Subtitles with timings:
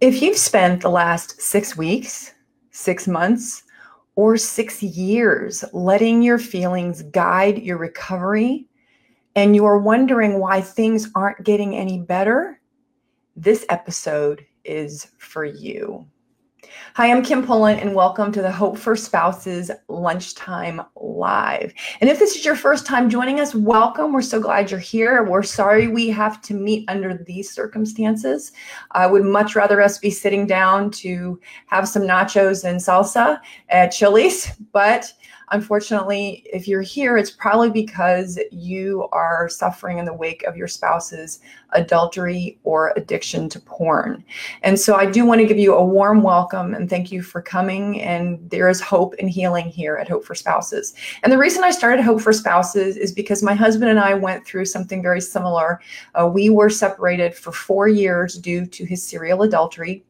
[0.00, 2.32] If you've spent the last six weeks,
[2.70, 3.64] six months,
[4.14, 8.66] or six years letting your feelings guide your recovery,
[9.36, 12.58] and you are wondering why things aren't getting any better,
[13.36, 16.06] this episode is for you.
[16.94, 21.74] Hi, I'm Kim Pullen, and welcome to the Hope for Spouses Lunchtime Live.
[22.00, 24.12] And if this is your first time joining us, welcome.
[24.12, 25.24] We're so glad you're here.
[25.24, 28.52] We're sorry we have to meet under these circumstances.
[28.92, 33.88] I would much rather us be sitting down to have some nachos and salsa at
[33.88, 35.12] Chili's, but
[35.52, 40.68] Unfortunately, if you're here, it's probably because you are suffering in the wake of your
[40.68, 41.40] spouse's
[41.72, 44.24] adultery or addiction to porn.
[44.62, 47.42] And so I do want to give you a warm welcome and thank you for
[47.42, 48.00] coming.
[48.00, 50.94] And there is hope and healing here at Hope for Spouses.
[51.22, 54.46] And the reason I started Hope for Spouses is because my husband and I went
[54.46, 55.80] through something very similar.
[56.14, 60.04] Uh, we were separated for four years due to his serial adultery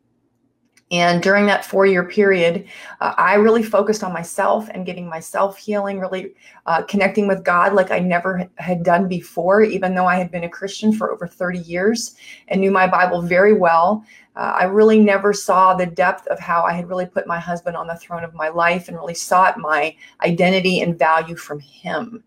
[0.90, 2.66] and during that four year period,
[3.00, 6.34] uh, I really focused on myself and getting myself healing, really
[6.66, 10.44] uh, connecting with God like I never had done before, even though I had been
[10.44, 12.16] a Christian for over 30 years
[12.48, 14.04] and knew my Bible very well.
[14.34, 17.76] Uh, I really never saw the depth of how I had really put my husband
[17.76, 19.94] on the throne of my life and really sought my
[20.24, 22.24] identity and value from him.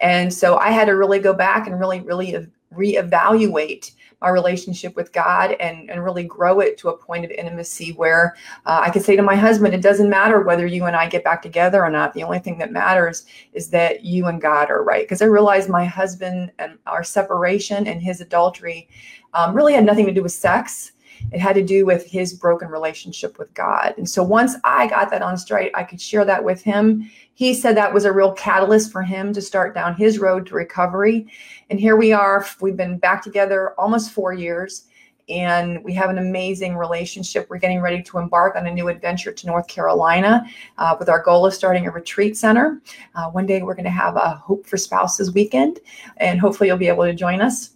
[0.00, 5.12] And so I had to really go back and really, really reevaluate my relationship with
[5.12, 9.02] God and, and really grow it to a point of intimacy where uh, I could
[9.02, 11.90] say to my husband, it doesn't matter whether you and I get back together or
[11.90, 12.14] not.
[12.14, 15.04] The only thing that matters is that you and God are right.
[15.04, 18.88] Because I realized my husband and our separation and his adultery
[19.34, 20.92] um, really had nothing to do with sex.
[21.32, 23.94] It had to do with his broken relationship with God.
[23.96, 27.10] And so once I got that on straight, I could share that with him.
[27.36, 30.54] He said that was a real catalyst for him to start down his road to
[30.54, 31.26] recovery.
[31.68, 32.46] And here we are.
[32.62, 34.86] We've been back together almost four years
[35.28, 37.46] and we have an amazing relationship.
[37.50, 40.46] We're getting ready to embark on a new adventure to North Carolina
[40.78, 42.80] uh, with our goal of starting a retreat center.
[43.14, 45.80] Uh, one day we're going to have a Hope for Spouses weekend,
[46.16, 47.72] and hopefully you'll be able to join us.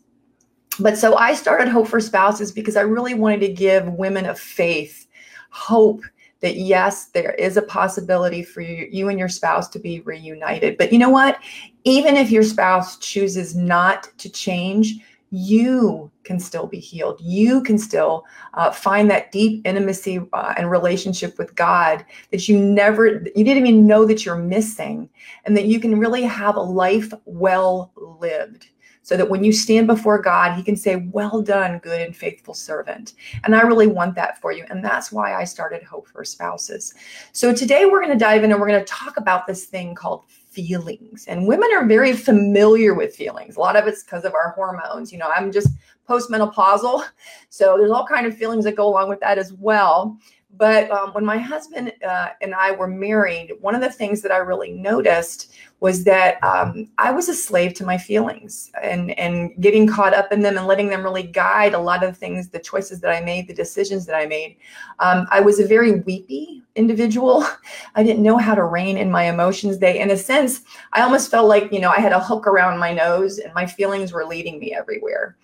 [0.78, 4.38] But so I started Hope for Spouses because I really wanted to give women of
[4.38, 5.06] faith
[5.50, 6.02] hope
[6.40, 10.78] that yes, there is a possibility for you, you and your spouse to be reunited.
[10.78, 11.38] But you know what?
[11.84, 14.96] Even if your spouse chooses not to change,
[15.30, 17.20] you can still be healed.
[17.20, 18.24] You can still
[18.54, 23.66] uh, find that deep intimacy uh, and relationship with God that you never, you didn't
[23.66, 25.08] even know that you're missing,
[25.44, 28.68] and that you can really have a life well lived
[29.02, 32.54] so that when you stand before God, He can say, Well done, good and faithful
[32.54, 33.14] servant.
[33.44, 34.64] And I really want that for you.
[34.70, 36.94] And that's why I started Hope for Spouses.
[37.32, 39.94] So today we're going to dive in and we're going to talk about this thing
[39.94, 41.26] called feelings.
[41.26, 43.56] And women are very familiar with feelings.
[43.56, 45.12] A lot of it's because of our hormones.
[45.12, 45.68] You know, I'm just
[46.08, 47.04] postmenopausal.
[47.52, 50.16] So there's all kind of feelings that go along with that as well.
[50.56, 54.32] But um, when my husband uh, and I were married, one of the things that
[54.32, 59.52] I really noticed was that um, I was a slave to my feelings and, and
[59.60, 62.58] getting caught up in them and letting them really guide a lot of things, the
[62.58, 64.56] choices that I made, the decisions that I made.
[64.98, 67.46] Um, I was a very weepy individual.
[67.94, 69.78] I didn't know how to rein in my emotions.
[69.78, 70.62] They, in a sense,
[70.92, 73.66] I almost felt like, you know, I had a hook around my nose and my
[73.66, 75.36] feelings were leading me everywhere.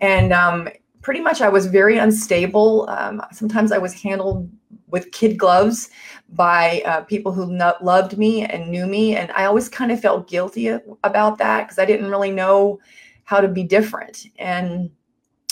[0.00, 0.68] And um,
[1.02, 2.88] pretty much I was very unstable.
[2.88, 4.50] Um, sometimes I was handled
[4.86, 5.90] with kid gloves
[6.30, 9.16] by uh, people who not loved me and knew me.
[9.16, 10.68] And I always kind of felt guilty
[11.02, 12.78] about that because I didn't really know
[13.24, 14.26] how to be different.
[14.38, 14.90] And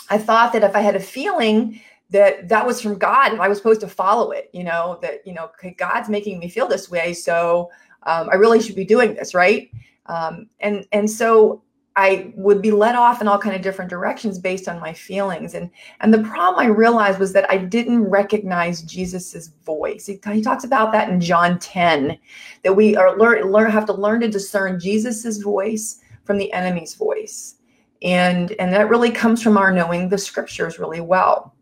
[0.09, 1.81] I thought that if I had a feeling
[2.11, 5.27] that that was from God and I was supposed to follow it, you know, that,
[5.27, 7.13] you know, God's making me feel this way.
[7.13, 7.71] So
[8.05, 9.71] um, I really should be doing this, right?
[10.07, 11.63] Um, and and so
[11.97, 15.55] I would be led off in all kind of different directions based on my feelings.
[15.55, 15.71] And
[16.01, 20.07] and the problem I realized was that I didn't recognize Jesus's voice.
[20.07, 22.17] He, he talks about that in John 10,
[22.63, 26.95] that we are learn, learn have to learn to discern Jesus's voice from the enemy's
[26.95, 27.57] voice.
[28.03, 31.55] And and that really comes from our knowing the scriptures really well.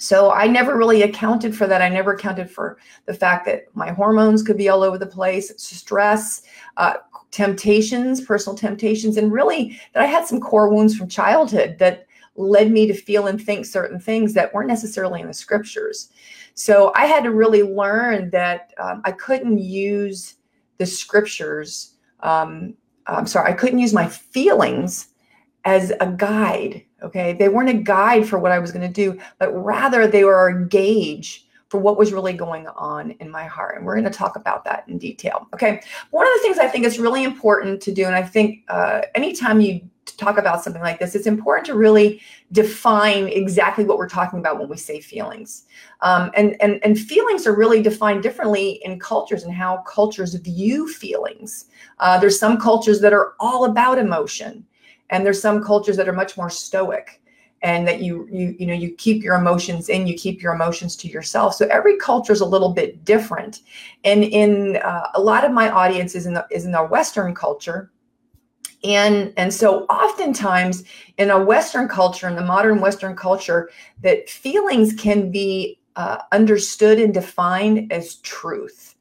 [0.00, 1.82] So I never really accounted for that.
[1.82, 5.52] I never accounted for the fact that my hormones could be all over the place,
[5.58, 6.42] stress,
[6.78, 6.94] uh,
[7.30, 12.06] temptations, personal temptations, and really that I had some core wounds from childhood that
[12.36, 16.10] led me to feel and think certain things that weren't necessarily in the scriptures.
[16.54, 20.34] So I had to really learn that um, I couldn't use
[20.78, 21.94] the scriptures.
[22.20, 22.74] Um,
[23.06, 25.08] I'm sorry, I couldn't use my feelings
[25.64, 26.84] as a guide.
[27.02, 27.32] Okay.
[27.32, 30.48] They weren't a guide for what I was going to do, but rather they were
[30.48, 33.76] a gauge for what was really going on in my heart.
[33.76, 35.46] And we're going to talk about that in detail.
[35.54, 35.80] Okay.
[36.10, 39.02] One of the things I think is really important to do, and I think uh,
[39.14, 39.80] anytime you
[40.16, 42.20] talk about something like this, it's important to really
[42.50, 45.66] define exactly what we're talking about when we say feelings.
[46.00, 50.88] Um, and, and, and feelings are really defined differently in cultures and how cultures view
[50.88, 51.66] feelings.
[52.00, 54.66] Uh, there's some cultures that are all about emotion,
[55.10, 57.19] and there's some cultures that are much more stoic
[57.62, 60.96] and that you you you know you keep your emotions in you keep your emotions
[60.96, 61.54] to yourself.
[61.54, 63.60] So every culture is a little bit different.
[64.04, 67.34] And in uh, a lot of my audience is in the is in the western
[67.34, 67.90] culture.
[68.82, 70.84] And and so oftentimes
[71.18, 73.70] in a western culture in the modern western culture
[74.02, 78.94] that feelings can be uh, understood and defined as truth.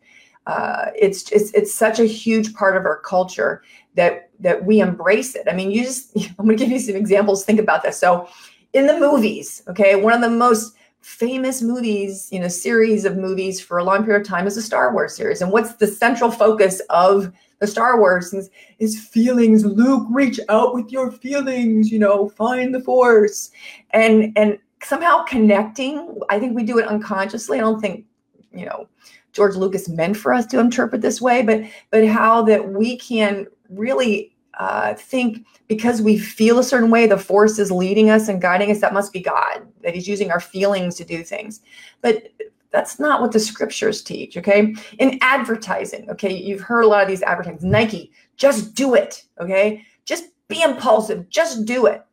[0.47, 3.61] Uh, it's, it's it's such a huge part of our culture
[3.95, 5.47] that that we embrace it.
[5.49, 7.45] I mean you just i'm going to give you some examples.
[7.45, 7.97] Think about this.
[7.97, 8.27] So
[8.73, 13.61] in the movies okay one of the most famous movies, you know, series of movies
[13.61, 15.41] for a long period of time is the Star Wars series.
[15.41, 18.49] And what's the central focus of the Star Wars is,
[18.79, 19.65] is feelings.
[19.65, 23.51] Luke, reach out with your feelings, you know, find the force.
[23.91, 27.57] And and somehow connecting, I think we do it unconsciously.
[27.57, 28.05] I don't think,
[28.53, 28.87] you know,
[29.33, 33.47] George Lucas meant for us to interpret this way, but but how that we can
[33.69, 38.41] really uh, think because we feel a certain way, the force is leading us and
[38.41, 38.79] guiding us.
[38.79, 41.61] That must be God, that He's using our feelings to do things.
[42.01, 42.29] But
[42.71, 44.75] that's not what the scriptures teach, okay?
[44.99, 47.63] In advertising, okay, you've heard a lot of these advertisements.
[47.63, 49.83] Nike, just do it, okay?
[50.05, 52.05] Just be impulsive, just do it.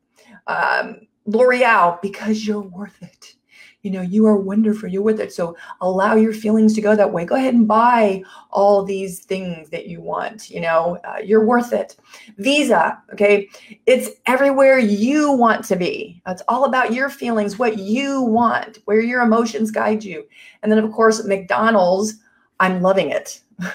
[0.46, 3.34] Um, L'Oreal, because you're worth it
[3.86, 5.32] you know you are wonderful you're with it.
[5.32, 7.24] So allow your feelings to go that way.
[7.24, 11.72] Go ahead and buy all these things that you want you know uh, you're worth
[11.72, 11.94] it.
[12.38, 13.48] Visa okay?
[13.86, 16.20] It's everywhere you want to be.
[16.26, 20.26] It's all about your feelings what you want where your emotions guide you.
[20.62, 22.14] And then of course mcdonald's
[22.58, 23.40] i'm loving it.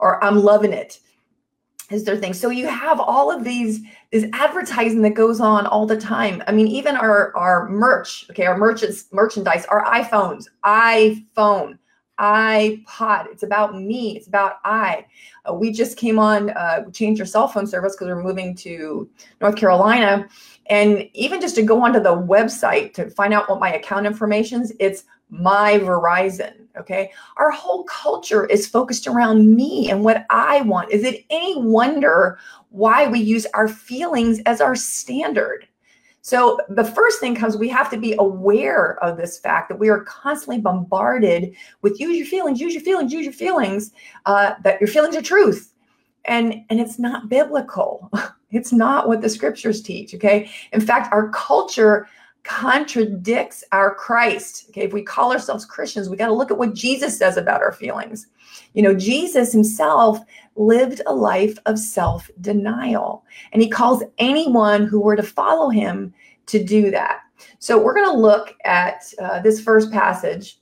[0.00, 1.00] Or i'm loving it
[1.90, 2.34] is their thing.
[2.34, 3.80] So you have all of these
[4.10, 6.42] this advertising that goes on all the time.
[6.46, 11.78] I mean, even our our merch, okay, our merchants merchandise, our iPhones, iPhone,
[12.18, 13.26] iPod.
[13.30, 14.16] It's about me.
[14.16, 15.06] It's about I.
[15.48, 19.08] Uh, we just came on, uh, changed our cell phone service because we're moving to
[19.40, 20.28] North Carolina,
[20.66, 24.62] and even just to go onto the website to find out what my account information
[24.62, 26.67] is, it's my Verizon.
[26.78, 27.12] Okay.
[27.36, 30.90] Our whole culture is focused around me and what I want.
[30.90, 32.38] Is it any wonder
[32.70, 35.66] why we use our feelings as our standard?
[36.28, 39.88] So the first thing comes, we have to be aware of this fact that we
[39.88, 43.92] are constantly bombarded with use your feelings, use your feelings, use your feelings,
[44.26, 45.72] uh, that your feelings are truth.
[46.26, 48.10] And, and it's not biblical.
[48.50, 50.14] It's not what the scriptures teach.
[50.14, 50.50] Okay.
[50.72, 52.08] In fact, our culture
[52.48, 54.70] contradicts our Christ.
[54.70, 57.60] Okay, if we call ourselves Christians, we got to look at what Jesus says about
[57.60, 58.26] our feelings.
[58.72, 60.18] You know, Jesus himself
[60.56, 63.22] lived a life of self denial,
[63.52, 66.14] and he calls anyone who were to follow him
[66.46, 67.20] to do that.
[67.58, 70.58] So we're going to look at uh, this first passage.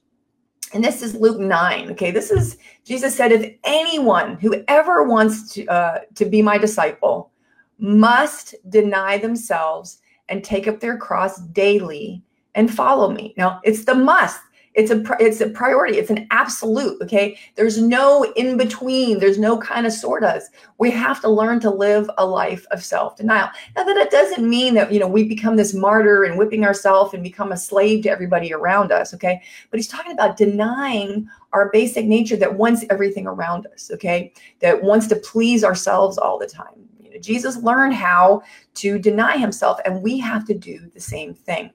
[0.75, 1.93] And this is Luke 9.
[1.93, 6.59] Okay, this is Jesus said, if anyone who ever wants to, uh, to be my
[6.59, 7.31] disciple
[7.79, 12.23] must deny themselves and take up their cross daily
[12.55, 13.34] and follow me.
[13.37, 14.40] Now, it's the must.
[14.76, 15.96] It's a it's a priority.
[15.96, 17.00] It's an absolute.
[17.00, 19.19] Okay, there's no in between.
[19.19, 20.44] There's no kind of sortas.
[20.76, 23.49] We have to learn to live a life of self denial.
[23.75, 27.14] Now, that it doesn't mean that you know we become this martyr and whipping ourselves
[27.14, 29.14] and become a slave to everybody around us.
[29.14, 29.40] Okay,
[29.71, 33.90] but he's talking about denying our basic nature that wants everything around us.
[33.95, 34.30] Okay,
[34.61, 36.86] that wants to please ourselves all the time
[37.23, 38.42] Jesus learned how
[38.75, 41.70] to deny himself, and we have to do the same thing.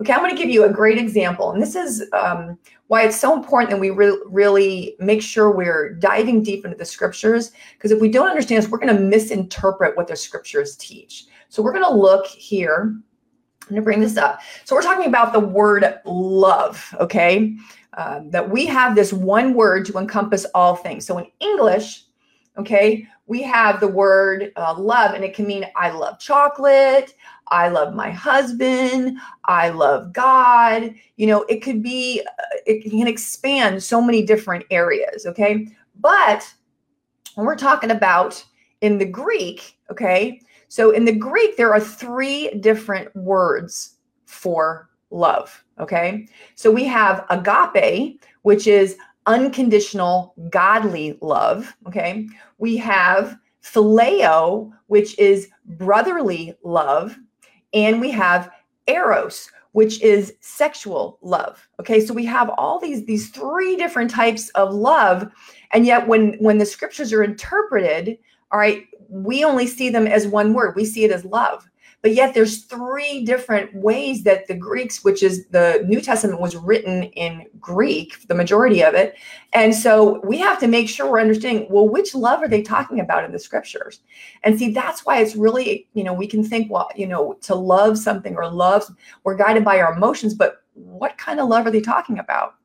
[0.00, 3.18] Okay, I'm going to give you a great example, and this is um, why it's
[3.18, 7.52] so important that we re- really make sure we're diving deep into the scriptures.
[7.74, 11.26] Because if we don't understand this, we're going to misinterpret what the scriptures teach.
[11.48, 12.94] So we're going to look here.
[13.62, 14.40] I'm going to bring this up.
[14.64, 16.94] So we're talking about the word love.
[17.00, 17.56] Okay,
[17.96, 21.06] um, that we have this one word to encompass all things.
[21.06, 22.04] So in English,
[22.58, 27.14] okay, we have the word uh, love, and it can mean I love chocolate,
[27.48, 30.94] I love my husband, I love God.
[31.16, 35.68] You know, it could be, uh, it can expand so many different areas, okay?
[36.00, 36.52] But
[37.34, 38.44] when we're talking about
[38.80, 43.96] in the Greek, okay, so in the Greek, there are three different words
[44.26, 46.26] for love, okay?
[46.56, 48.96] So we have agape, which is
[49.26, 51.74] unconditional godly love.
[51.86, 52.28] Okay.
[52.58, 57.16] We have phileo, which is brotherly love.
[57.72, 58.50] And we have
[58.86, 61.66] eros, which is sexual love.
[61.80, 62.00] Okay.
[62.00, 65.30] So we have all these, these three different types of love.
[65.72, 68.18] And yet when, when the scriptures are interpreted,
[68.52, 70.76] all right, we only see them as one word.
[70.76, 71.68] We see it as love.
[72.04, 76.54] But yet there's three different ways that the Greeks, which is the New Testament was
[76.54, 79.16] written in Greek, the majority of it.
[79.54, 83.00] And so we have to make sure we're understanding, well, which love are they talking
[83.00, 84.00] about in the scriptures?
[84.42, 87.54] And see, that's why it's really, you know, we can think, well, you know, to
[87.54, 88.84] love something or love,
[89.22, 92.56] we're guided by our emotions, but what kind of love are they talking about?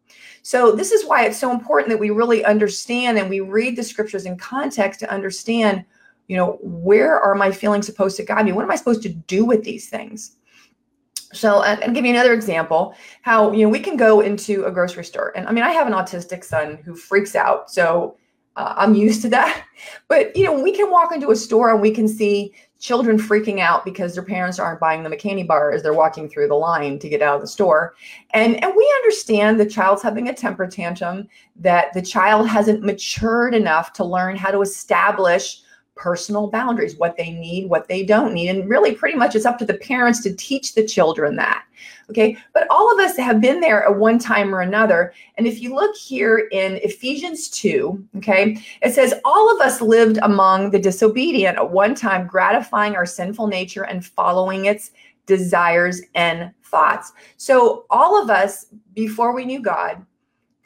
[0.41, 3.84] So this is why it's so important that we really understand and we read the
[3.84, 5.86] scriptures in context to understand
[6.29, 8.53] you know, where are my feelings supposed to guide me?
[8.53, 10.36] What am I supposed to do with these things?
[11.33, 14.71] So, and, and give you another example, how you know we can go into a
[14.71, 18.15] grocery store, and I mean, I have an autistic son who freaks out, so
[18.55, 19.65] uh, I'm used to that.
[20.07, 23.59] But you know, we can walk into a store and we can see children freaking
[23.59, 26.55] out because their parents aren't buying them a candy bar as they're walking through the
[26.55, 27.93] line to get out of the store.
[28.31, 33.53] And, and we understand the child's having a temper tantrum, that the child hasn't matured
[33.53, 35.62] enough to learn how to establish
[36.00, 38.50] personal boundaries, what they need, what they don't need.
[38.50, 41.65] And really, pretty much it's up to the parents to teach the children that.
[42.10, 42.38] Okay.
[42.53, 45.13] But all of us have been there at one time or another.
[45.38, 50.18] And if you look here in Ephesians 2, okay, it says, All of us lived
[50.24, 54.91] among the disobedient at one time, gratifying our sinful nature and following its
[55.25, 57.13] desires and thoughts.
[57.38, 58.65] So, all of us,
[58.96, 60.03] before we knew God,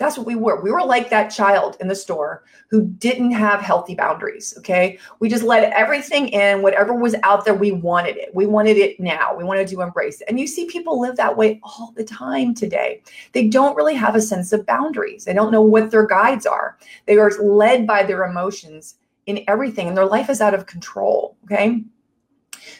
[0.04, 0.62] that's what we were.
[0.62, 4.54] We were like that child in the store who didn't have healthy boundaries.
[4.58, 5.00] Okay.
[5.20, 8.34] We just let everything in, whatever was out there, we wanted it.
[8.34, 9.36] We wanted it now.
[9.36, 10.28] We wanted to embrace it.
[10.28, 13.02] And you see people live that way all the time today.
[13.32, 16.78] They don't really have a sense of boundaries, they don't know what their guides are.
[17.06, 18.96] They are led by their emotions
[19.26, 21.38] in everything, and their life is out of control.
[21.46, 21.82] Okay.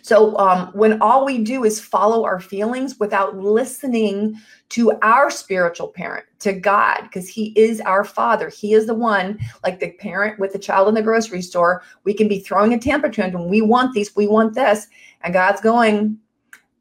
[0.02, 5.90] So um, when all we do is follow our feelings without listening to our spiritual
[5.90, 8.50] parent, to God, because He is our Father.
[8.50, 11.84] He is the one, like the parent with the child in the grocery store.
[12.04, 13.50] We can be throwing a temper tantrum.
[13.50, 14.88] We want these, we want this.
[15.22, 16.18] And God's going,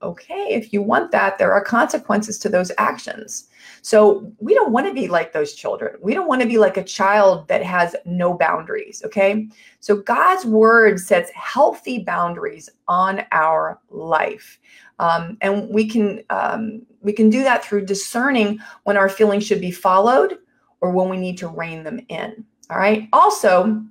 [0.02, 3.48] okay, if you want that, there are consequences to those actions.
[3.82, 5.96] So we don't want to be like those children.
[6.00, 9.02] We don't want to be like a child that has no boundaries.
[9.04, 9.48] Okay.
[9.80, 14.58] So God's word sets healthy boundaries on our life.
[14.98, 19.60] Um, and we can um, we can do that through discerning when our feelings should
[19.60, 20.38] be followed
[20.80, 22.44] or when we need to rein them in.
[22.70, 23.08] All right.
[23.12, 23.82] Also,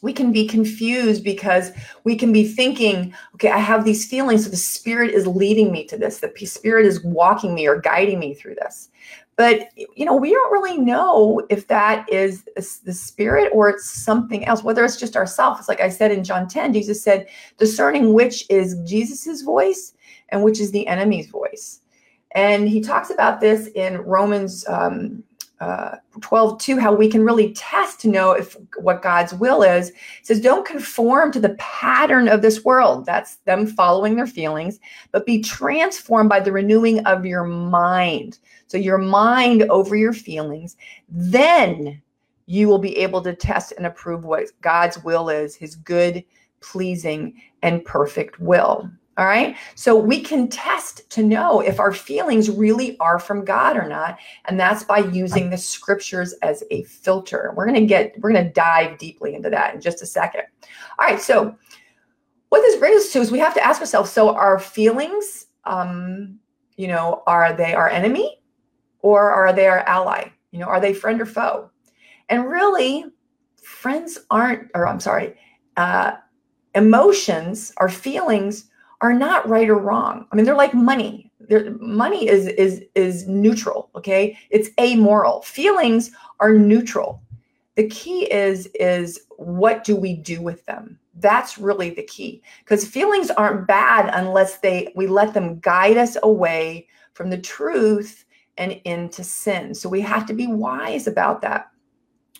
[0.00, 1.70] we can be confused because
[2.04, 5.84] we can be thinking, okay, I have these feelings, so the spirit is leading me
[5.86, 6.18] to this.
[6.18, 8.88] The spirit is walking me or guiding me through this.
[9.36, 12.44] But you know, we don't really know if that is
[12.84, 14.62] the spirit or it's something else.
[14.62, 15.58] Whether it's just ourselves.
[15.58, 17.26] It's like I said in John 10, Jesus said,
[17.58, 19.94] discerning which is Jesus's voice
[20.28, 21.80] and which is the enemy's voice.
[22.34, 25.22] And he talks about this in Romans um,
[25.62, 29.90] uh, 12 2 how we can really test to know if what god's will is.
[29.90, 33.06] It says don't conform to the pattern of this world.
[33.06, 34.80] That's them following their feelings
[35.12, 38.40] but be transformed by the renewing of your mind.
[38.66, 40.76] So your mind over your feelings.
[41.08, 42.02] Then
[42.46, 46.24] you will be able to test and approve what god's will is his good
[46.60, 49.56] pleasing and perfect will all right.
[49.74, 54.18] So we can test to know if our feelings really are from God or not.
[54.46, 57.52] And that's by using the scriptures as a filter.
[57.54, 60.44] We're going to get, we're going to dive deeply into that in just a second.
[60.98, 61.20] All right.
[61.20, 61.54] So
[62.48, 66.38] what this brings us to is we have to ask ourselves so our feelings, um,
[66.76, 68.40] you know, are they our enemy
[69.00, 70.30] or are they our ally?
[70.52, 71.70] You know, are they friend or foe?
[72.30, 73.04] And really,
[73.62, 75.34] friends aren't, or I'm sorry,
[75.76, 76.12] uh,
[76.74, 78.70] emotions, our feelings
[79.02, 80.26] are not right or wrong.
[80.30, 81.30] I mean, they're like money.
[81.40, 83.90] They're, money is is is neutral.
[83.96, 85.42] Okay, it's amoral.
[85.42, 87.20] Feelings are neutral.
[87.74, 90.98] The key is is what do we do with them?
[91.16, 96.16] That's really the key because feelings aren't bad unless they we let them guide us
[96.22, 98.24] away from the truth
[98.56, 99.74] and into sin.
[99.74, 101.71] So we have to be wise about that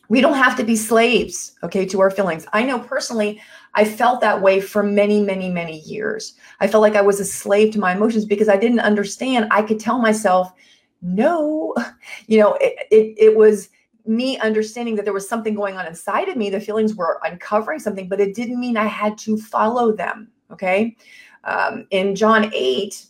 [0.09, 2.47] we don't have to be slaves okay to our feelings.
[2.53, 3.41] I know personally
[3.75, 6.35] i felt that way for many many many years.
[6.61, 9.49] I felt like i was a slave to my emotions because i didn't understand.
[9.51, 10.53] I could tell myself
[11.01, 11.75] no
[12.27, 13.69] you know it, it, it was
[14.05, 16.51] me understanding that there was something going on inside of me.
[16.51, 20.97] The feelings were uncovering something but it didn't mean i had to follow them okay?
[21.45, 23.07] Um, in john 8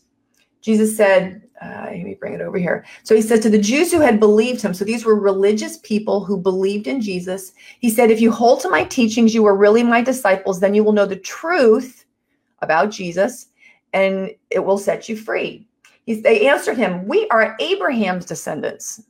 [0.63, 2.85] jesus said uh, let me bring it over here.
[3.05, 6.25] So he says to the Jews who had believed him, so these were religious people
[6.25, 7.53] who believed in Jesus.
[7.79, 10.83] He said, If you hold to my teachings, you are really my disciples, then you
[10.83, 12.05] will know the truth
[12.61, 13.49] about Jesus
[13.93, 15.67] and it will set you free.
[16.07, 19.03] He, they answered him, We are Abraham's descendants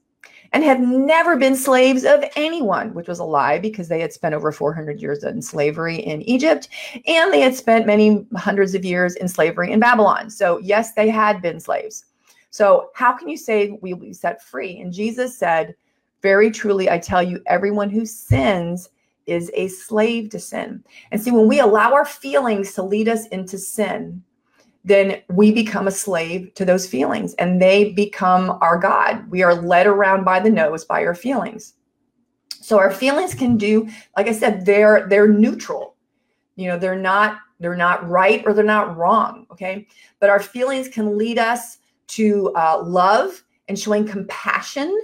[0.53, 4.35] and have never been slaves of anyone, which was a lie because they had spent
[4.35, 6.69] over 400 years in slavery in Egypt
[7.07, 10.29] and they had spent many hundreds of years in slavery in Babylon.
[10.29, 12.05] So, yes, they had been slaves.
[12.53, 14.79] So, how can you say we will be set free?
[14.79, 15.75] And Jesus said,
[16.21, 18.91] Very truly, I tell you, everyone who sins
[19.27, 20.85] is a slave to sin.
[21.11, 24.23] And see, when we allow our feelings to lead us into sin,
[24.85, 29.31] then we become a slave to those feelings and they become our God.
[29.31, 31.75] We are led around by the nose by our feelings.
[32.49, 35.95] So our feelings can do, like I said, they're they're neutral.
[36.57, 39.47] You know, they're not they're not right or they're not wrong.
[39.51, 39.87] Okay,
[40.21, 41.79] but our feelings can lead us
[42.13, 44.97] to uh, love and showing compassion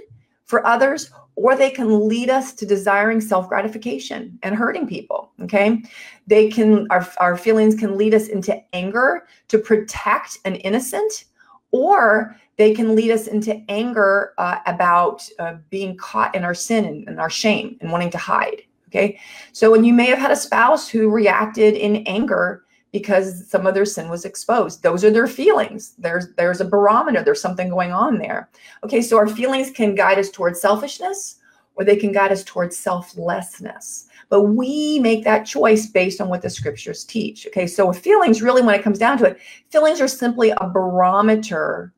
[0.45, 5.31] for others, or they can lead us to desiring self gratification and hurting people.
[5.41, 5.81] Okay.
[6.27, 11.25] They can, our, our feelings can lead us into anger to protect an innocent,
[11.71, 16.85] or they can lead us into anger uh, about uh, being caught in our sin
[16.85, 18.63] and, and our shame and wanting to hide.
[18.87, 19.19] Okay.
[19.53, 23.73] So when you may have had a spouse who reacted in anger because some of
[23.73, 24.81] their sin was exposed.
[24.81, 25.93] Those are their feelings.
[25.97, 27.23] There's there's a barometer.
[27.23, 28.49] There's something going on there.
[28.83, 31.35] Okay, so our feelings can guide us towards selfishness
[31.75, 34.07] or they can guide us towards selflessness.
[34.29, 37.47] But we make that choice based on what the scriptures teach.
[37.47, 41.93] Okay, so feelings really when it comes down to it, feelings are simply a barometer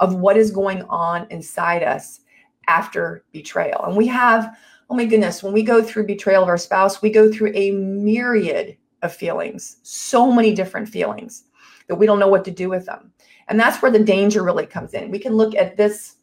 [0.00, 2.20] of what is going on inside us
[2.68, 3.84] after betrayal.
[3.84, 4.56] And we have
[4.88, 7.72] oh my goodness, when we go through betrayal of our spouse, we go through a
[7.72, 11.44] myriad of feelings, so many different feelings
[11.88, 13.12] that we don't know what to do with them.
[13.48, 15.10] And that's where the danger really comes in.
[15.10, 16.16] We can look at this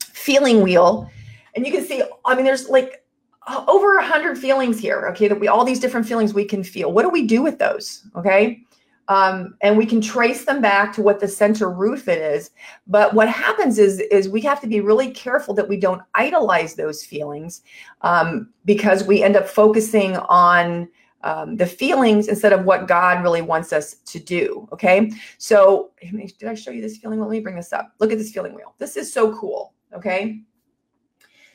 [0.00, 1.08] feeling wheel
[1.54, 3.04] and you can see, I mean, there's like
[3.66, 6.92] over a hundred feelings here, okay, that we, all these different feelings we can feel.
[6.92, 8.06] What do we do with those?
[8.16, 8.62] Okay.
[9.08, 12.50] Um, and we can trace them back to what the center root of it is.
[12.86, 16.74] But what happens is, is we have to be really careful that we don't idolize
[16.74, 17.62] those feelings
[18.02, 20.88] um, because we end up focusing on
[21.22, 24.68] um, the feelings instead of what God really wants us to do.
[24.72, 25.10] Okay.
[25.38, 27.20] So, did I show you this feeling?
[27.20, 27.92] Let me bring this up.
[27.98, 28.74] Look at this feeling wheel.
[28.78, 29.74] This is so cool.
[29.94, 30.42] Okay.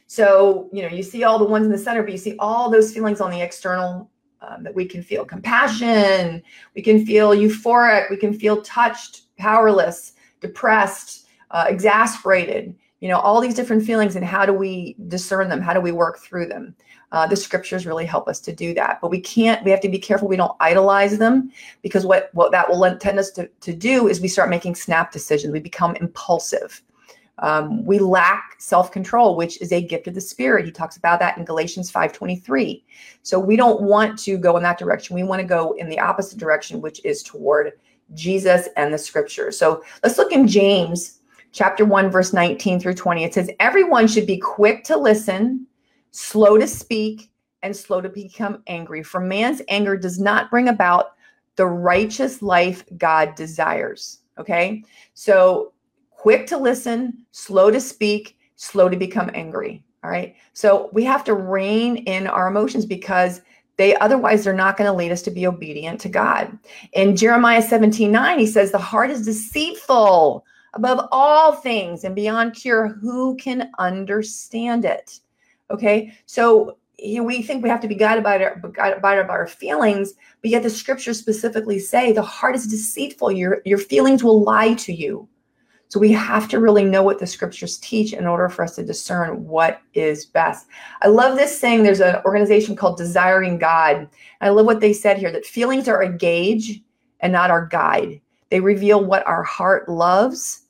[0.07, 2.69] So, you know, you see all the ones in the center, but you see all
[2.69, 4.11] those feelings on the external
[4.41, 6.43] um, that we can feel compassion,
[6.75, 13.39] we can feel euphoric, we can feel touched, powerless, depressed, uh, exasperated, you know, all
[13.39, 14.15] these different feelings.
[14.15, 15.61] And how do we discern them?
[15.61, 16.75] How do we work through them?
[17.13, 18.99] Uh, the scriptures really help us to do that.
[18.99, 21.51] But we can't, we have to be careful we don't idolize them
[21.83, 25.11] because what, what that will tend us to, to do is we start making snap
[25.11, 25.53] decisions.
[25.53, 26.81] We become impulsive.
[27.37, 30.65] Um, we lack self-control, which is a gift of the spirit.
[30.65, 32.83] He talks about that in Galatians 5:23.
[33.21, 35.15] So we don't want to go in that direction.
[35.15, 37.73] We want to go in the opposite direction, which is toward
[38.15, 39.57] Jesus and the scriptures.
[39.57, 41.19] So let's look in James
[41.51, 43.23] chapter 1, verse 19 through 20.
[43.23, 45.67] It says, Everyone should be quick to listen
[46.13, 47.29] slow to speak,
[47.63, 49.01] and slow to become angry.
[49.01, 51.15] For man's anger does not bring about
[51.55, 54.19] the righteous life God desires.
[54.37, 54.83] Okay.
[55.13, 55.73] So
[56.11, 59.83] quick to listen, slow to speak, slow to become angry.
[60.03, 60.35] All right.
[60.51, 63.41] So we have to rein in our emotions because
[63.77, 66.57] they otherwise they're not going to lead us to be obedient to God.
[66.93, 72.55] In Jeremiah 17 9, he says, The heart is deceitful above all things and beyond
[72.55, 72.89] cure.
[72.89, 75.19] Who can understand it?
[75.71, 80.13] Okay, so we think we have to be guided by our, guided by our feelings,
[80.41, 83.31] but yet the scriptures specifically say the heart is deceitful.
[83.31, 85.27] Your your feelings will lie to you.
[85.89, 88.83] So we have to really know what the scriptures teach in order for us to
[88.83, 90.65] discern what is best.
[91.03, 91.83] I love this saying.
[91.83, 94.09] There's an organization called Desiring God.
[94.41, 96.81] I love what they said here that feelings are a gauge
[97.19, 98.21] and not our guide.
[98.49, 100.63] They reveal what our heart loves,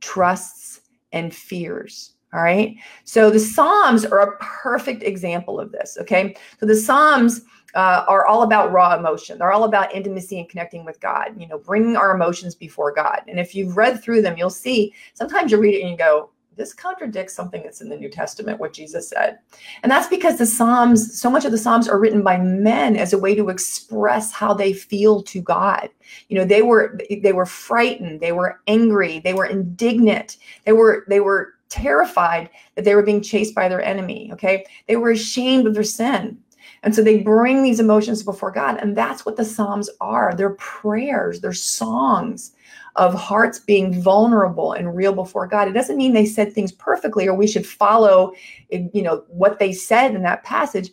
[0.00, 0.80] trusts,
[1.12, 2.14] and fears.
[2.32, 2.76] All right.
[3.04, 5.96] So the Psalms are a perfect example of this.
[6.00, 6.36] Okay.
[6.60, 7.42] So the Psalms
[7.74, 9.38] uh, are all about raw emotion.
[9.38, 13.20] They're all about intimacy and connecting with God, you know, bringing our emotions before God.
[13.28, 16.30] And if you've read through them, you'll see sometimes you read it and you go,
[16.58, 19.38] this contradicts something that's in the New Testament, what Jesus said.
[19.82, 23.12] And that's because the Psalms, so much of the Psalms are written by men as
[23.12, 25.88] a way to express how they feel to God.
[26.28, 31.04] You know, they were they were frightened, they were angry, they were indignant, they were
[31.08, 34.30] they were terrified that they were being chased by their enemy.
[34.32, 34.64] Okay.
[34.86, 36.38] They were ashamed of their sin.
[36.82, 38.78] And so they bring these emotions before God.
[38.80, 40.34] And that's what the Psalms are.
[40.34, 42.52] They're prayers, they're songs
[42.96, 45.68] of hearts being vulnerable and real before God.
[45.68, 48.32] It doesn't mean they said things perfectly or we should follow,
[48.70, 50.90] you know, what they said in that passage.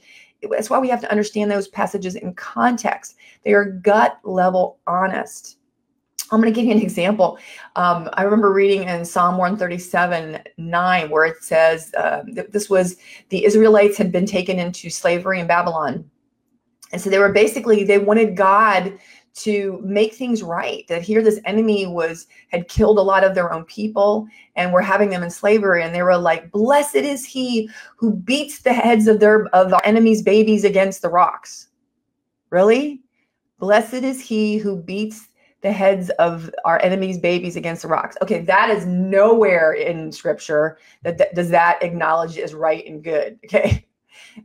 [0.51, 3.15] That's why we have to understand those passages in context.
[3.43, 5.57] They are gut level honest
[6.31, 7.37] I'm going to give you an example.
[7.75, 12.97] Um, I remember reading in Psalm 137 9, where it says uh, that this was
[13.29, 16.09] the Israelites had been taken into slavery in Babylon.
[16.91, 18.97] And so they were basically, they wanted God
[19.35, 23.51] to make things right that here this enemy was had killed a lot of their
[23.51, 27.69] own people and were having them in slavery and they were like blessed is he
[27.97, 31.67] who beats the heads of their of our enemies babies against the rocks
[32.49, 33.01] really
[33.59, 35.27] blessed is he who beats
[35.65, 38.15] the heads of our enemies babies against the rocks.
[38.21, 43.39] Okay that is nowhere in scripture that, that does that acknowledge is right and good
[43.45, 43.85] okay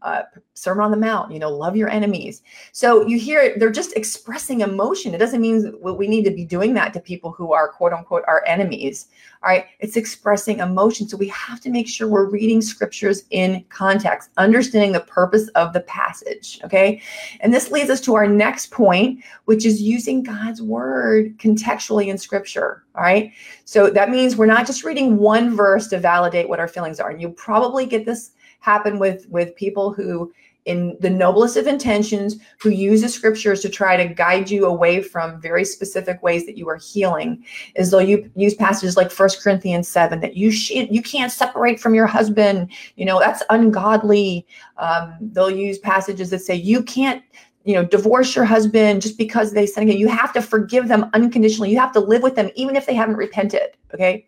[0.02, 0.22] uh,
[0.54, 2.42] Sermon on the Mount, you know, love your enemies.
[2.72, 5.14] So you hear it, they're just expressing emotion.
[5.14, 8.24] It doesn't mean we need to be doing that to people who are quote unquote
[8.28, 9.08] our enemies.
[9.42, 9.64] All right.
[9.78, 11.08] It's expressing emotion.
[11.08, 15.72] So we have to make sure we're reading scriptures in context, understanding the purpose of
[15.72, 16.60] the passage.
[16.62, 17.00] Okay.
[17.40, 22.18] And this leads us to our next point, which is using God's word contextually in
[22.18, 22.84] scripture.
[22.94, 23.32] All right.
[23.64, 27.08] So that means we're not just reading one verse to validate what our feelings are.
[27.08, 30.32] And you probably get this happen with with people who
[30.66, 35.02] in the noblest of intentions who use the scriptures to try to guide you away
[35.02, 37.42] from very specific ways that you are healing
[37.76, 41.80] is though you use passages like First corinthians 7 that you sh- you can't separate
[41.80, 42.70] from your husband.
[42.96, 44.46] You know that's ungodly.
[44.76, 47.22] Um, they'll use passages that say you can't
[47.64, 49.98] you know divorce your husband just because they sin again.
[49.98, 51.70] You have to forgive them unconditionally.
[51.70, 54.26] You have to live with them even if they haven't repented okay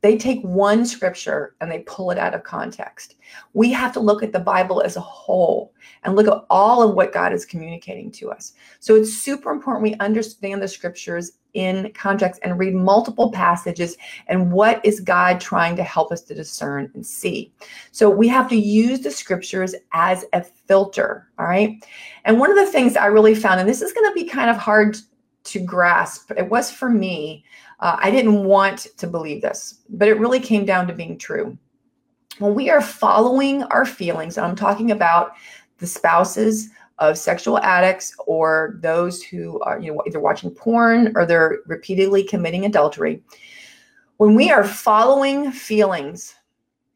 [0.00, 3.16] they take one scripture and they pull it out of context.
[3.52, 5.72] We have to look at the Bible as a whole
[6.04, 8.52] and look at all of what God is communicating to us.
[8.78, 13.96] So it's super important we understand the scriptures in context and read multiple passages
[14.28, 17.52] and what is God trying to help us to discern and see.
[17.90, 21.84] So we have to use the scriptures as a filter, all right?
[22.24, 24.50] And one of the things I really found and this is going to be kind
[24.50, 24.96] of hard
[25.44, 27.44] to grasp, it was for me
[27.80, 31.56] uh, I didn't want to believe this, but it really came down to being true.
[32.38, 35.32] When we are following our feelings, and I'm talking about
[35.78, 41.24] the spouses of sexual addicts or those who are you know either watching porn or
[41.24, 43.22] they're repeatedly committing adultery
[44.16, 46.34] when we are following feelings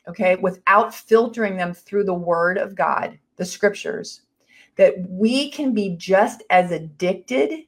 [0.08, 4.22] okay without filtering them through the word of god the scriptures
[4.76, 7.60] that we can be just as addicted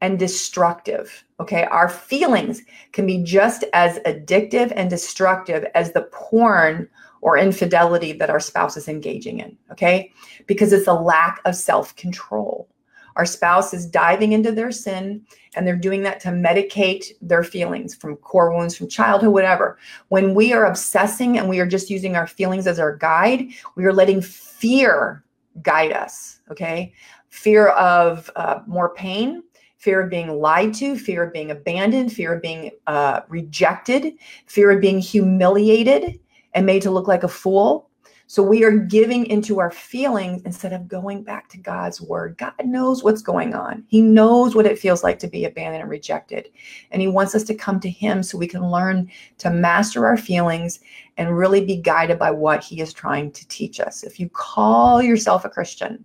[0.00, 1.24] and destructive.
[1.40, 1.64] Okay.
[1.64, 6.88] Our feelings can be just as addictive and destructive as the porn
[7.22, 9.56] or infidelity that our spouse is engaging in.
[9.70, 10.12] Okay.
[10.46, 12.68] Because it's a lack of self control.
[13.16, 17.94] Our spouse is diving into their sin and they're doing that to medicate their feelings
[17.94, 19.78] from core wounds from childhood, whatever.
[20.08, 23.84] When we are obsessing and we are just using our feelings as our guide, we
[23.84, 25.24] are letting fear
[25.62, 26.40] guide us.
[26.50, 26.92] Okay.
[27.28, 29.42] Fear of uh, more pain,
[29.80, 34.12] fear of being lied to, fear of being abandoned, fear of being uh, rejected,
[34.44, 36.20] fear of being humiliated
[36.52, 37.88] and made to look like a fool.
[38.26, 42.36] So we are giving into our feelings instead of going back to God's word.
[42.36, 43.82] God knows what's going on.
[43.88, 46.50] He knows what it feels like to be abandoned and rejected.
[46.90, 50.18] And He wants us to come to Him so we can learn to master our
[50.18, 50.80] feelings
[51.16, 54.04] and really be guided by what He is trying to teach us.
[54.04, 56.04] If you call yourself a Christian,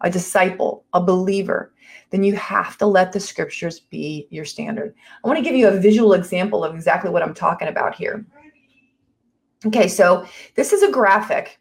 [0.00, 1.72] a disciple, a believer,
[2.14, 4.94] then you have to let the scriptures be your standard.
[5.24, 8.24] I want to give you a visual example of exactly what I'm talking about here.
[9.66, 10.24] Okay, so
[10.54, 11.58] this is a graphic,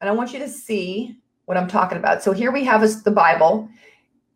[0.00, 2.22] and I want you to see what I'm talking about.
[2.22, 3.68] So here we have is the Bible,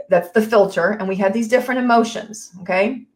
[0.09, 2.51] that's the filter, and we have these different emotions.
[2.63, 3.07] Okay,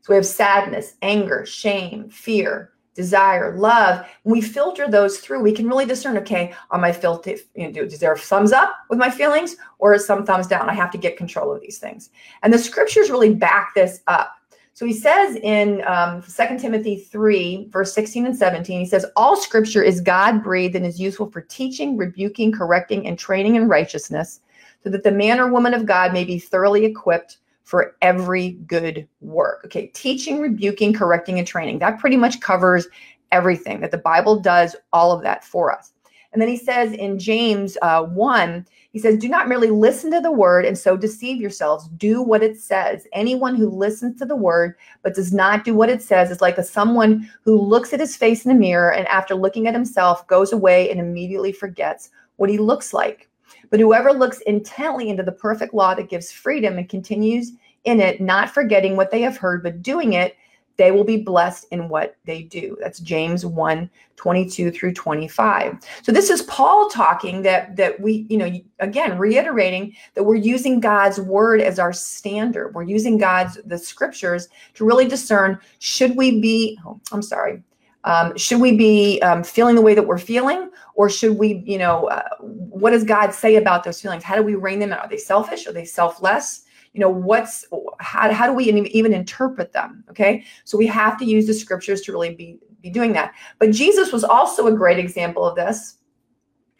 [0.00, 4.04] so we have sadness, anger, shame, fear, desire, love.
[4.24, 7.82] When we filter those through, we can really discern, okay, are my filter, you know,
[7.82, 10.68] is there thumbs up with my feelings or is some thumbs down?
[10.68, 12.10] I have to get control of these things.
[12.42, 14.34] And the scriptures really back this up.
[14.72, 19.36] So he says in um, 2 Timothy 3, verse 16 and 17, he says, All
[19.36, 24.40] scripture is God breathed and is useful for teaching, rebuking, correcting, and training in righteousness,
[24.82, 29.06] so that the man or woman of God may be thoroughly equipped for every good
[29.20, 29.60] work.
[29.66, 31.78] Okay, teaching, rebuking, correcting, and training.
[31.80, 32.88] That pretty much covers
[33.30, 35.92] everything that the Bible does, all of that for us.
[36.32, 40.20] And then he says in James uh, 1, he says, Do not merely listen to
[40.20, 41.88] the word and so deceive yourselves.
[41.98, 43.06] Do what it says.
[43.12, 46.56] Anyone who listens to the word but does not do what it says is like
[46.56, 50.26] a someone who looks at his face in a mirror and after looking at himself
[50.26, 53.28] goes away and immediately forgets what he looks like.
[53.70, 57.52] But whoever looks intently into the perfect law that gives freedom and continues
[57.84, 60.36] in it, not forgetting what they have heard, but doing it,
[60.78, 62.76] they will be blessed in what they do.
[62.80, 65.78] That's James 1 22 through 25.
[66.02, 70.80] So this is Paul talking that that we, you know, again reiterating that we're using
[70.80, 72.74] God's word as our standard.
[72.74, 77.62] We're using God's the scriptures to really discern should we be oh, I'm sorry.
[78.08, 80.70] Um, should we be um, feeling the way that we're feeling?
[80.94, 84.24] Or should we you know uh, what does god say about those feelings?
[84.24, 84.98] How do we rein them in?
[84.98, 85.66] Are they selfish?
[85.66, 86.64] Are they selfless?
[86.94, 87.66] You know what's
[88.00, 90.04] how, how do we even interpret them?
[90.10, 90.44] Okay?
[90.64, 93.34] So we have to use the scriptures to really be be doing that.
[93.58, 95.96] But jesus was also a great example of this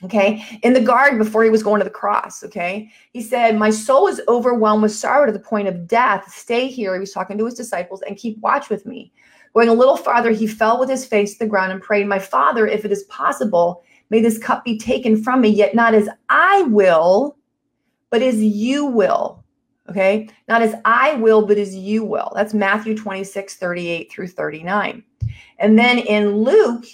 [0.04, 0.44] okay?
[0.62, 2.90] In the garden before he was going to the cross okay?
[3.12, 6.32] He said my soul is overwhelmed with sorrow to the point of death.
[6.32, 9.12] Stay here he was talking to his disciples and keep watch with me
[9.54, 12.18] going a little farther he fell with his face to the ground and prayed my
[12.18, 16.08] father if it is possible may this cup be taken from me yet not as
[16.28, 17.36] i will
[18.10, 19.44] but as you will
[19.88, 20.28] Okay.
[20.48, 22.30] Not as I will, but as you will.
[22.34, 25.02] That's Matthew 26, 38 through 39.
[25.58, 26.84] And then in Luke,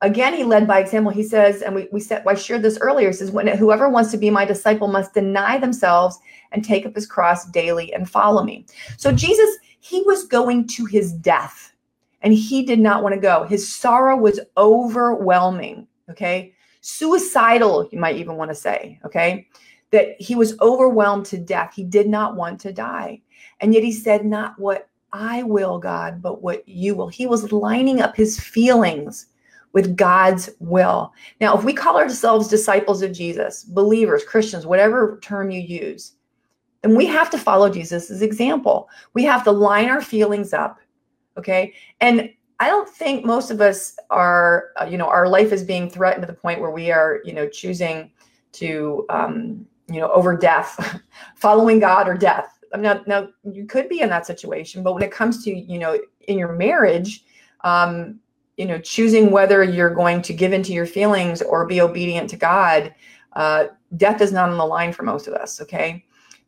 [0.00, 1.12] again, he led by example.
[1.12, 4.10] He says, and we, we said, well, I shared this earlier, says, when whoever wants
[4.12, 6.18] to be my disciple must deny themselves
[6.52, 8.64] and take up his cross daily and follow me.
[8.96, 11.74] So Jesus, he was going to his death
[12.22, 13.44] and he did not want to go.
[13.44, 15.86] His sorrow was overwhelming.
[16.10, 16.54] Okay.
[16.80, 18.98] Suicidal, you might even want to say.
[19.04, 19.46] Okay
[19.90, 21.72] that he was overwhelmed to death.
[21.74, 23.20] He did not want to die.
[23.60, 27.08] And yet he said, Not what I will, God, but what you will.
[27.08, 29.26] He was lining up his feelings
[29.72, 31.12] with God's will.
[31.40, 36.14] Now, if we call ourselves disciples of Jesus, believers, Christians, whatever term you use,
[36.82, 38.88] then we have to follow Jesus' example.
[39.14, 40.78] We have to line our feelings up.
[41.38, 41.74] Okay.
[42.00, 45.88] And I don't think most of us are, uh, you know, our life is being
[45.88, 48.10] threatened to the point where we are, you know, choosing
[48.52, 51.00] to um, you know, over death,
[51.36, 52.58] following God or death.
[52.76, 55.98] Now, now you could be in that situation, but when it comes to, you know,
[56.26, 57.24] in your marriage,
[57.64, 58.20] um,
[58.56, 62.36] you know, choosing whether you're going to give into your feelings or be obedient to
[62.36, 62.94] God,
[63.34, 65.60] uh, death is not on the line for most of us.
[65.62, 66.04] Okay.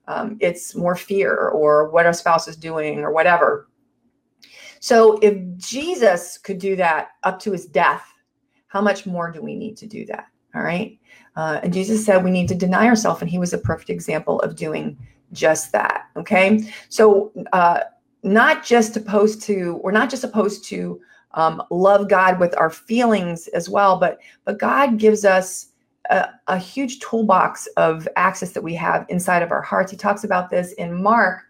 [0.09, 3.68] Um, it's more fear or what our spouse is doing or whatever.
[4.80, 8.12] So if Jesus could do that up to his death,
[8.68, 10.26] how much more do we need to do that?
[10.54, 10.98] All right.
[11.36, 14.40] Uh, and Jesus said we need to deny ourselves, and he was a perfect example
[14.40, 14.98] of doing
[15.32, 16.06] just that.
[16.16, 16.72] Okay.
[16.88, 17.80] So, uh,
[18.22, 21.00] not just supposed to, we're not just supposed to
[21.32, 25.68] um, love God with our feelings as well, but but God gives us
[26.10, 29.90] a, a huge toolbox of access that we have inside of our hearts.
[29.90, 31.42] He talks about this in Mark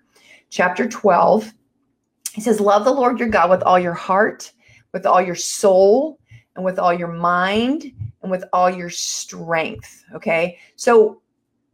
[0.51, 1.53] chapter 12.
[2.33, 4.53] He says, Love the Lord your God with all your heart,
[4.93, 6.19] with all your soul,
[6.57, 10.05] and with all your mind and with all your strength.
[10.15, 10.59] Okay.
[10.77, 11.23] So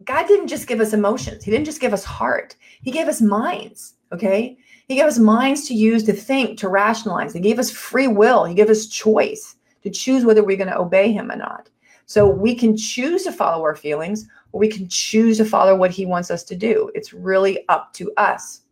[0.04, 3.20] God didn't just give us emotions, He didn't just give us heart, He gave us
[3.20, 3.94] minds.
[4.12, 4.56] Okay.
[4.88, 7.32] He gave us minds to use to think, to rationalize.
[7.32, 8.44] He gave us free will.
[8.44, 11.68] He gave us choice to choose whether we're going to obey Him or not.
[12.06, 15.90] So we can choose to follow our feelings or we can choose to follow what
[15.90, 16.88] He wants us to do.
[16.94, 18.62] It's really up to us.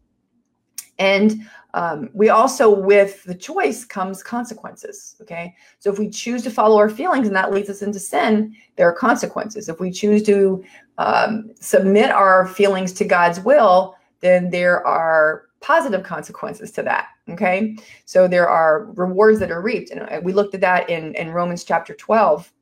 [1.00, 1.44] And
[1.74, 5.16] um, we also, with the choice, comes consequences.
[5.20, 5.54] Okay.
[5.80, 8.88] So if we choose to follow our feelings and that leads us into sin, there
[8.88, 9.68] are consequences.
[9.68, 10.64] If we choose to
[10.98, 17.08] um, submit our feelings to God's will, then there are positive consequences to that.
[17.28, 17.76] Okay.
[18.04, 19.90] So there are rewards that are reaped.
[19.90, 22.52] And we looked at that in, in Romans chapter 12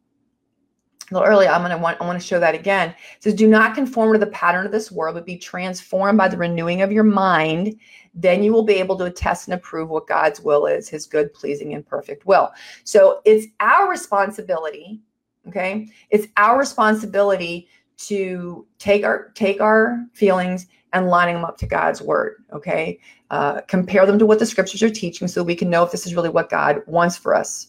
[1.12, 2.90] a little earlier, I'm going to want, I want to show that again.
[2.90, 6.28] It says, do not conform to the pattern of this world, but be transformed by
[6.28, 7.78] the renewing of your mind.
[8.14, 11.32] Then you will be able to test and approve what God's will is, his good,
[11.32, 12.50] pleasing, and perfect will.
[12.84, 15.00] So it's our responsibility.
[15.48, 15.88] Okay.
[16.10, 22.02] It's our responsibility to take our, take our feelings and lining them up to God's
[22.02, 22.44] word.
[22.52, 23.00] Okay.
[23.30, 26.06] Uh, compare them to what the scriptures are teaching so we can know if this
[26.06, 27.68] is really what God wants for us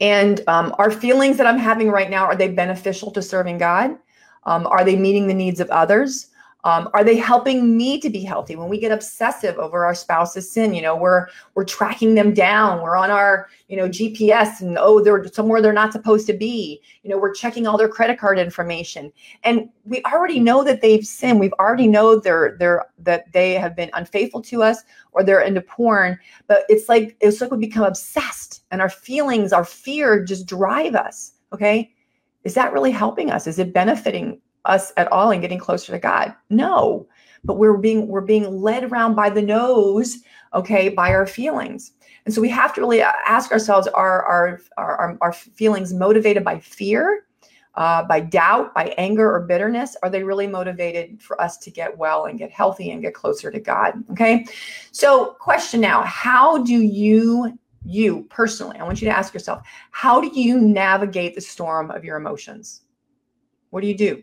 [0.00, 3.96] and um, our feelings that I'm having right now, are they beneficial to serving God?
[4.44, 6.28] Um, are they meeting the needs of others?
[6.64, 8.56] Um, are they helping me to be healthy?
[8.56, 12.82] When we get obsessive over our spouse's sin you know we're we're tracking them down.
[12.82, 16.80] We're on our you know gps and oh they're somewhere they're not supposed to be.
[17.02, 19.12] You know we're checking all their credit card information.
[19.44, 21.40] And we already know that they've sinned.
[21.40, 25.60] We've already know they're they're that they have been unfaithful to us or they're into
[25.60, 26.18] porn.
[26.46, 30.94] But it's like it's like we become obsessed and our feelings our fear just drive
[30.94, 31.92] us okay?
[32.44, 33.46] Is that really helping us?
[33.46, 36.34] Is it benefiting us at all in getting closer to God.
[36.48, 37.06] No,
[37.44, 40.18] but we're being we're being led around by the nose,
[40.54, 41.92] okay, by our feelings.
[42.26, 46.58] And so we have to really ask ourselves: Are our our our, feelings motivated by
[46.58, 47.24] fear?
[47.74, 49.96] uh, by doubt, by anger or bitterness?
[50.02, 53.50] Are they really motivated for us to get well and get healthy and get closer
[53.50, 53.94] to God?
[54.10, 54.44] Okay.
[54.92, 60.20] So, question now How do you, you personally, I want you to ask yourself, how
[60.20, 62.82] do you navigate the storm of your emotions?
[63.70, 64.22] What do you do?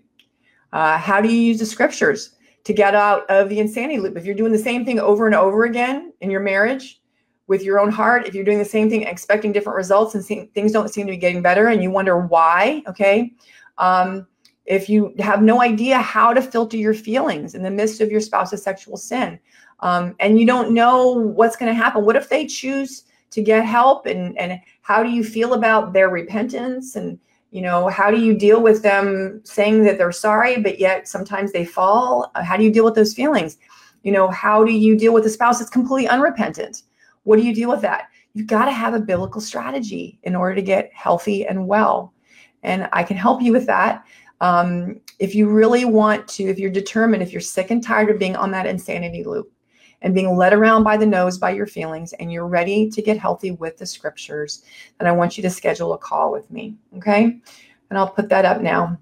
[0.73, 4.17] Uh, how do you use the scriptures to get out of the insanity loop?
[4.17, 7.01] If you're doing the same thing over and over again in your marriage,
[7.47, 10.47] with your own heart, if you're doing the same thing, expecting different results and seeing,
[10.49, 13.33] things don't seem to be getting better and you wonder why, okay?
[13.77, 14.27] Um,
[14.65, 18.19] if you have no idea how to filter your feelings in the midst of your
[18.19, 19.39] spouse's sexual sin,
[19.79, 23.65] um, and you don't know what's going to happen, what if they choose to get
[23.65, 24.05] help?
[24.07, 26.97] And, and how do you feel about their repentance?
[26.97, 27.17] And,
[27.51, 31.51] you know, how do you deal with them saying that they're sorry, but yet sometimes
[31.51, 32.31] they fall?
[32.35, 33.57] How do you deal with those feelings?
[34.03, 36.83] You know, how do you deal with a spouse that's completely unrepentant?
[37.23, 38.09] What do you deal with that?
[38.33, 42.13] You've got to have a biblical strategy in order to get healthy and well.
[42.63, 44.05] And I can help you with that.
[44.39, 48.19] Um, if you really want to, if you're determined, if you're sick and tired of
[48.19, 49.51] being on that insanity loop
[50.01, 53.17] and being led around by the nose by your feelings, and you're ready to get
[53.17, 54.63] healthy with the scriptures,
[54.99, 56.75] then I want you to schedule a call with me.
[56.97, 57.39] Okay.
[57.89, 58.97] And I'll put that up now.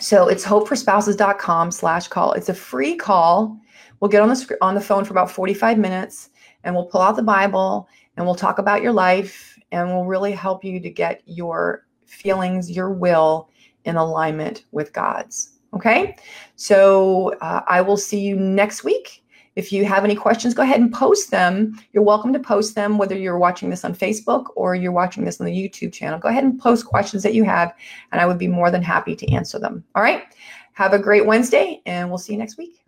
[0.00, 2.32] So it's hopeforspouses.com slash call.
[2.32, 3.58] It's a free call.
[4.00, 6.30] We'll get on the on the phone for about 45 minutes
[6.62, 10.32] and we'll pull out the Bible and we'll talk about your life and we'll really
[10.32, 13.48] help you to get your feelings, your will
[13.84, 15.58] in alignment with God's.
[15.74, 16.16] Okay.
[16.56, 19.23] So uh, I will see you next week.
[19.56, 21.78] If you have any questions, go ahead and post them.
[21.92, 25.40] You're welcome to post them, whether you're watching this on Facebook or you're watching this
[25.40, 26.18] on the YouTube channel.
[26.18, 27.72] Go ahead and post questions that you have,
[28.12, 29.84] and I would be more than happy to answer them.
[29.94, 30.24] All right.
[30.72, 32.83] Have a great Wednesday, and we'll see you next week.